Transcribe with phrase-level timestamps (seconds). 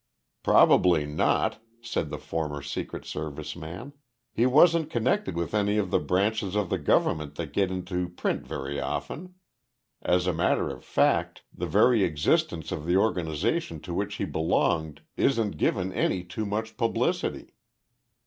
[0.41, 3.93] "Probably not," said the former Secret Service man.
[4.33, 8.41] "He wasn't connected with any of the branches of the government that get into print
[8.47, 9.35] very often.
[10.01, 15.01] As a matter of fact, the very existence of the organization to which he belonged
[15.17, 17.53] isn't given any too much publicity.